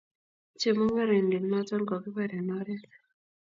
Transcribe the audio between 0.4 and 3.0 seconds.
Chemungaraindet neton kokipar en oret